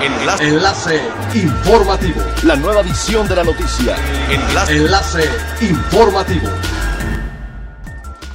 Enlace. 0.00 0.44
Enlace 0.44 1.00
informativo. 1.34 2.22
La 2.44 2.54
nueva 2.54 2.82
edición 2.82 3.26
de 3.26 3.34
la 3.34 3.42
noticia. 3.42 3.96
Enlace. 4.30 4.76
Enlace 4.76 5.24
informativo. 5.60 6.48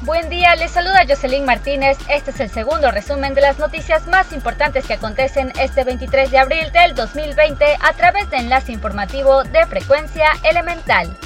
Buen 0.02 0.29
día, 0.29 0.55
les 0.57 0.71
saluda 0.71 1.05
Jocelyn 1.07 1.46
Martínez. 1.46 1.97
Este 2.10 2.31
es 2.31 2.39
el 2.41 2.49
segundo 2.49 2.91
resumen 2.91 3.34
de 3.34 3.39
las 3.39 3.60
noticias 3.60 4.05
más 4.07 4.34
importantes 4.34 4.86
que 4.86 4.96
acontecen 4.96 5.54
este 5.57 5.86
23 5.86 6.32
de 6.32 6.39
abril 6.39 6.70
del 6.73 6.96
2020 6.96 7.77
a 7.80 7.93
través 7.93 8.30
de 8.30 8.38
enlace 8.38 8.73
informativo 8.73 9.43
de 9.45 9.66
frecuencia 9.66 10.27
elemental. 10.43 11.18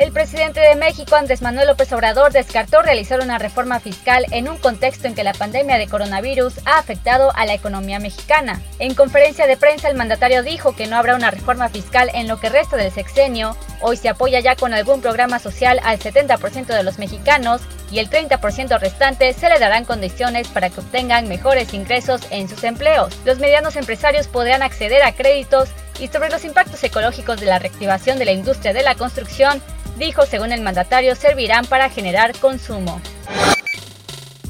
El 0.00 0.12
presidente 0.12 0.60
de 0.60 0.76
México, 0.76 1.14
Andrés 1.14 1.42
Manuel 1.42 1.66
López 1.66 1.92
Obrador, 1.92 2.32
descartó 2.32 2.80
realizar 2.80 3.20
una 3.20 3.36
reforma 3.36 3.80
fiscal 3.80 4.24
en 4.30 4.48
un 4.48 4.56
contexto 4.56 5.06
en 5.06 5.14
que 5.14 5.24
la 5.24 5.34
pandemia 5.34 5.76
de 5.76 5.88
coronavirus 5.88 6.54
ha 6.64 6.78
afectado 6.78 7.36
a 7.36 7.44
la 7.44 7.52
economía 7.52 7.98
mexicana. 7.98 8.62
En 8.78 8.94
conferencia 8.94 9.46
de 9.46 9.58
prensa, 9.58 9.90
el 9.90 9.98
mandatario 9.98 10.42
dijo 10.42 10.74
que 10.74 10.86
no 10.86 10.96
habrá 10.96 11.16
una 11.16 11.30
reforma 11.30 11.68
fiscal 11.68 12.10
en 12.14 12.28
lo 12.28 12.40
que 12.40 12.48
resta 12.48 12.78
del 12.78 12.90
sexenio. 12.90 13.54
Hoy 13.82 13.98
se 13.98 14.08
apoya 14.08 14.40
ya 14.40 14.56
con 14.56 14.72
algún 14.72 15.02
programa 15.02 15.38
social 15.38 15.78
al 15.84 15.98
70% 15.98 16.68
de 16.68 16.82
los 16.82 16.98
mexicanos 16.98 17.60
y 17.92 17.98
el 17.98 18.08
30% 18.08 18.80
restante 18.80 19.34
se 19.34 19.50
le 19.50 19.58
darán 19.58 19.84
condiciones 19.84 20.48
para 20.48 20.70
que 20.70 20.80
obtengan 20.80 21.28
mejores 21.28 21.74
ingresos 21.74 22.22
en 22.30 22.48
sus 22.48 22.64
empleos. 22.64 23.14
Los 23.26 23.38
medianos 23.38 23.76
empresarios 23.76 24.28
podrán 24.28 24.62
acceder 24.62 25.02
a 25.02 25.12
créditos 25.12 25.68
y 25.98 26.08
sobre 26.08 26.30
los 26.30 26.46
impactos 26.46 26.82
ecológicos 26.82 27.38
de 27.38 27.46
la 27.46 27.58
reactivación 27.58 28.18
de 28.18 28.24
la 28.24 28.32
industria 28.32 28.72
de 28.72 28.82
la 28.82 28.94
construcción, 28.94 29.60
dijo 29.96 30.26
según 30.26 30.52
el 30.52 30.62
mandatario, 30.62 31.14
servirán 31.14 31.66
para 31.66 31.90
generar 31.90 32.36
consumo. 32.38 33.00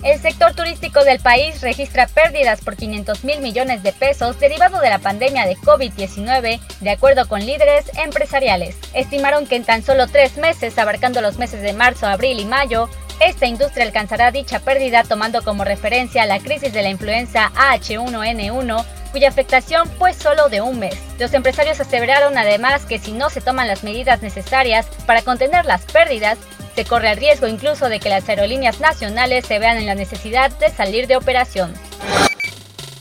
El 0.02 0.18
sector 0.18 0.54
turístico 0.54 1.04
del 1.04 1.20
país 1.20 1.60
registra 1.60 2.06
pérdidas 2.06 2.62
por 2.62 2.74
500 2.74 3.22
mil 3.22 3.40
millones 3.40 3.82
de 3.82 3.92
pesos 3.92 4.40
derivado 4.40 4.80
de 4.80 4.88
la 4.88 4.98
pandemia 4.98 5.44
de 5.44 5.56
COVID-19, 5.58 6.58
de 6.80 6.90
acuerdo 6.90 7.28
con 7.28 7.44
líderes 7.44 7.84
empresariales. 8.02 8.76
Estimaron 8.94 9.46
que 9.46 9.56
en 9.56 9.64
tan 9.64 9.82
solo 9.82 10.06
tres 10.06 10.38
meses, 10.38 10.78
abarcando 10.78 11.20
los 11.20 11.36
meses 11.36 11.60
de 11.60 11.74
marzo, 11.74 12.06
abril 12.06 12.40
y 12.40 12.46
mayo, 12.46 12.88
esta 13.20 13.46
industria 13.46 13.84
alcanzará 13.84 14.30
dicha 14.30 14.60
pérdida 14.60 15.04
tomando 15.04 15.42
como 15.42 15.64
referencia 15.64 16.24
la 16.24 16.38
crisis 16.38 16.72
de 16.72 16.82
la 16.82 16.88
influenza 16.88 17.52
H1N1 17.54 18.99
cuya 19.12 19.28
afectación 19.28 19.88
fue 19.98 20.14
solo 20.14 20.48
de 20.48 20.60
un 20.60 20.78
mes. 20.78 20.96
Los 21.18 21.34
empresarios 21.34 21.80
aseveraron 21.80 22.38
además 22.38 22.86
que 22.86 22.98
si 22.98 23.12
no 23.12 23.30
se 23.30 23.40
toman 23.40 23.68
las 23.68 23.84
medidas 23.84 24.22
necesarias 24.22 24.86
para 25.06 25.22
contener 25.22 25.64
las 25.64 25.82
pérdidas, 25.82 26.38
se 26.74 26.84
corre 26.84 27.10
el 27.10 27.18
riesgo 27.18 27.46
incluso 27.46 27.88
de 27.88 28.00
que 28.00 28.08
las 28.08 28.28
aerolíneas 28.28 28.80
nacionales 28.80 29.46
se 29.46 29.58
vean 29.58 29.76
en 29.76 29.86
la 29.86 29.94
necesidad 29.94 30.50
de 30.58 30.70
salir 30.70 31.06
de 31.06 31.16
operación. 31.16 31.74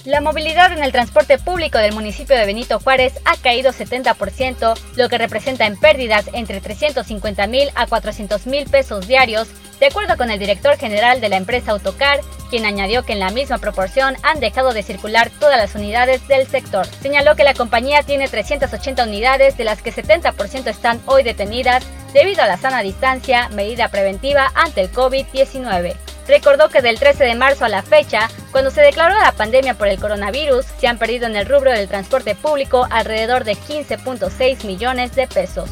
La 0.09 0.21
movilidad 0.21 0.71
en 0.71 0.83
el 0.83 0.91
transporte 0.91 1.37
público 1.37 1.77
del 1.77 1.93
municipio 1.93 2.35
de 2.35 2.47
Benito 2.47 2.79
Juárez 2.79 3.13
ha 3.25 3.37
caído 3.37 3.71
70%, 3.71 4.73
lo 4.95 5.07
que 5.07 5.19
representa 5.19 5.67
en 5.67 5.77
pérdidas 5.77 6.25
entre 6.33 6.61
350 6.61 7.45
mil 7.45 7.69
a 7.75 7.85
400 7.85 8.47
mil 8.47 8.67
pesos 8.67 9.07
diarios, 9.07 9.49
de 9.79 9.85
acuerdo 9.85 10.17
con 10.17 10.31
el 10.31 10.39
director 10.39 10.77
general 10.77 11.21
de 11.21 11.29
la 11.29 11.37
empresa 11.37 11.73
Autocar, 11.73 12.21
quien 12.49 12.65
añadió 12.65 13.03
que 13.03 13.13
en 13.13 13.19
la 13.19 13.29
misma 13.29 13.59
proporción 13.59 14.15
han 14.23 14.39
dejado 14.39 14.73
de 14.73 14.81
circular 14.81 15.29
todas 15.39 15.59
las 15.59 15.75
unidades 15.75 16.27
del 16.27 16.47
sector. 16.47 16.87
Señaló 16.87 17.35
que 17.35 17.43
la 17.43 17.53
compañía 17.53 18.01
tiene 18.01 18.27
380 18.27 19.03
unidades, 19.03 19.57
de 19.57 19.63
las 19.63 19.83
que 19.83 19.93
70% 19.93 20.65
están 20.65 20.99
hoy 21.05 21.21
detenidas 21.21 21.85
debido 22.13 22.41
a 22.41 22.47
la 22.47 22.57
sana 22.57 22.81
distancia, 22.81 23.47
medida 23.49 23.89
preventiva 23.89 24.51
ante 24.55 24.81
el 24.81 24.91
COVID-19. 24.91 26.08
Recordó 26.29 26.69
que 26.69 26.83
del 26.83 26.99
13 26.99 27.23
de 27.23 27.33
marzo 27.33 27.65
a 27.65 27.69
la 27.69 27.81
fecha, 27.81 28.29
cuando 28.51 28.69
se 28.69 28.81
declaró 28.81 29.15
la 29.19 29.31
pandemia 29.31 29.73
por 29.73 29.87
el 29.87 29.99
coronavirus, 29.99 30.63
se 30.79 30.85
han 30.85 30.99
perdido 30.99 31.25
en 31.25 31.35
el 31.35 31.47
rubro 31.47 31.71
del 31.71 31.87
transporte 31.87 32.35
público 32.35 32.87
alrededor 32.91 33.45
de 33.45 33.53
15.6 33.53 34.63
millones 34.63 35.15
de 35.15 35.25
pesos. 35.25 35.71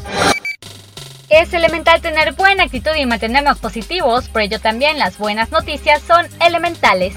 Es 1.28 1.52
elemental 1.52 2.00
tener 2.00 2.32
buena 2.32 2.64
actitud 2.64 2.90
y 2.96 3.06
mantenernos 3.06 3.58
positivos, 3.58 4.28
por 4.28 4.42
ello 4.42 4.58
también 4.58 4.98
las 4.98 5.16
buenas 5.16 5.52
noticias 5.52 6.02
son 6.02 6.26
elementales. 6.44 7.14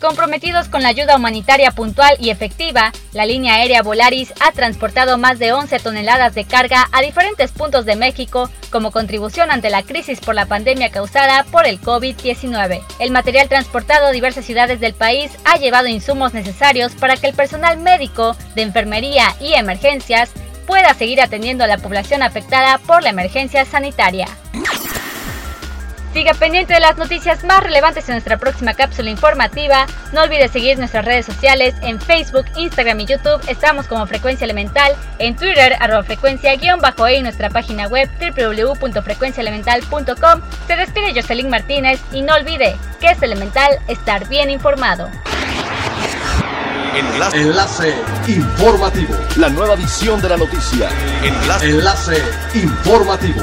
Comprometidos 0.00 0.68
con 0.68 0.82
la 0.82 0.88
ayuda 0.88 1.16
humanitaria 1.16 1.72
puntual 1.72 2.16
y 2.18 2.30
efectiva, 2.30 2.90
la 3.12 3.26
línea 3.26 3.56
aérea 3.56 3.82
Volaris 3.82 4.32
ha 4.40 4.50
transportado 4.52 5.18
más 5.18 5.38
de 5.38 5.52
11 5.52 5.78
toneladas 5.78 6.34
de 6.34 6.46
carga 6.46 6.88
a 6.90 7.02
diferentes 7.02 7.52
puntos 7.52 7.84
de 7.84 7.96
México 7.96 8.48
como 8.70 8.92
contribución 8.92 9.50
ante 9.50 9.68
la 9.68 9.82
crisis 9.82 10.18
por 10.20 10.34
la 10.34 10.46
pandemia 10.46 10.90
causada 10.90 11.44
por 11.44 11.66
el 11.66 11.82
COVID-19. 11.82 12.80
El 12.98 13.10
material 13.10 13.50
transportado 13.50 14.06
a 14.06 14.12
diversas 14.12 14.46
ciudades 14.46 14.80
del 14.80 14.94
país 14.94 15.32
ha 15.44 15.58
llevado 15.58 15.88
insumos 15.88 16.32
necesarios 16.32 16.92
para 16.92 17.18
que 17.18 17.26
el 17.26 17.34
personal 17.34 17.76
médico, 17.76 18.34
de 18.54 18.62
enfermería 18.62 19.36
y 19.38 19.52
emergencias 19.52 20.30
pueda 20.66 20.94
seguir 20.94 21.20
atendiendo 21.20 21.64
a 21.64 21.66
la 21.66 21.76
población 21.76 22.22
afectada 22.22 22.78
por 22.78 23.02
la 23.02 23.10
emergencia 23.10 23.66
sanitaria. 23.66 24.28
Siga 26.12 26.34
pendiente 26.34 26.74
de 26.74 26.80
las 26.80 26.96
noticias 26.96 27.44
más 27.44 27.62
relevantes 27.62 28.08
en 28.08 28.14
nuestra 28.14 28.36
próxima 28.36 28.74
cápsula 28.74 29.10
informativa. 29.10 29.86
No 30.12 30.22
olvide 30.22 30.48
seguir 30.48 30.76
nuestras 30.76 31.04
redes 31.04 31.24
sociales 31.24 31.76
en 31.82 32.00
Facebook, 32.00 32.46
Instagram 32.56 32.98
y 33.00 33.06
YouTube. 33.06 33.40
Estamos 33.46 33.86
como 33.86 34.08
Frecuencia 34.08 34.44
Elemental. 34.44 34.96
En 35.18 35.36
Twitter, 35.36 35.76
arroba 35.78 36.02
frecuencia 36.02 36.56
guion 36.56 36.80
bajo 36.80 37.06
e 37.06 37.18
y 37.18 37.22
nuestra 37.22 37.48
página 37.48 37.86
web 37.86 38.10
www.frecuenciaelemental.com. 38.18 40.40
Se 40.66 40.74
despide 40.76 41.14
Jocelyn 41.14 41.48
Martínez 41.48 42.00
y 42.12 42.22
no 42.22 42.34
olvide 42.34 42.76
que 42.98 43.10
es 43.10 43.22
elemental 43.22 43.78
estar 43.86 44.26
bien 44.28 44.50
informado. 44.50 45.08
Enlace. 46.94 47.40
Enlace 47.40 47.94
informativo. 48.26 49.14
La 49.36 49.48
nueva 49.48 49.74
edición 49.74 50.20
de 50.20 50.28
la 50.28 50.36
noticia. 50.36 50.88
Enlace. 51.22 51.70
Enlace 51.70 52.20
informativo. 52.54 53.42